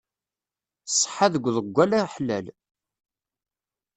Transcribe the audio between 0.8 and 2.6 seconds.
Ṣṣeḥa deg uḍeggal aḥlal.